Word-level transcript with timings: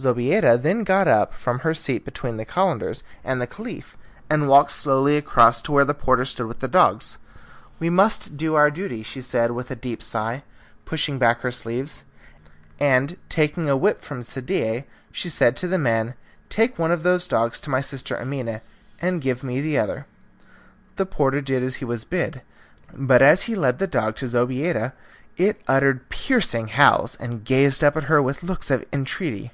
Zobeida 0.00 0.56
then 0.56 0.84
got 0.84 1.08
up 1.08 1.34
from 1.34 1.58
her 1.58 1.74
seat 1.74 2.04
between 2.04 2.36
the 2.36 2.44
Calenders 2.44 3.02
and 3.24 3.40
the 3.40 3.48
Caliph 3.48 3.96
and 4.30 4.46
walked 4.48 4.70
slowly 4.70 5.16
across 5.16 5.60
to 5.62 5.72
where 5.72 5.84
the 5.84 5.92
porter 5.92 6.24
stood 6.24 6.46
with 6.46 6.60
the 6.60 6.68
dogs. 6.68 7.18
"We 7.80 7.90
must 7.90 8.36
do 8.36 8.54
our 8.54 8.70
duty," 8.70 9.02
she 9.02 9.20
said 9.20 9.50
with 9.50 9.72
a 9.72 9.74
deep 9.74 10.00
sigh, 10.00 10.44
pushing 10.84 11.18
back 11.18 11.40
her 11.40 11.50
sleeves, 11.50 12.04
and, 12.78 13.16
taking 13.28 13.68
a 13.68 13.76
whip 13.76 14.00
from 14.00 14.22
Sadie, 14.22 14.84
she 15.10 15.28
said 15.28 15.56
to 15.56 15.66
the 15.66 15.78
man, 15.80 16.14
"Take 16.48 16.78
one 16.78 16.92
of 16.92 17.02
those 17.02 17.26
dogs 17.26 17.58
to 17.62 17.68
my 17.68 17.80
sister 17.80 18.16
Amina 18.20 18.60
and 19.02 19.20
give 19.20 19.42
me 19.42 19.60
the 19.60 19.76
other." 19.78 20.06
The 20.94 21.06
porter 21.06 21.40
did 21.40 21.64
as 21.64 21.74
he 21.82 21.84
was 21.84 22.04
bid, 22.04 22.42
but 22.94 23.20
as 23.20 23.42
he 23.50 23.56
led 23.56 23.80
the 23.80 23.88
dog 23.88 24.14
to 24.18 24.28
Zobeida 24.28 24.92
it 25.36 25.60
uttered 25.66 26.08
piercing 26.08 26.68
howls, 26.68 27.16
and 27.16 27.44
gazed 27.44 27.82
up 27.82 27.96
at 27.96 28.04
her 28.04 28.22
with 28.22 28.44
looks 28.44 28.70
of 28.70 28.84
entreaty. 28.92 29.50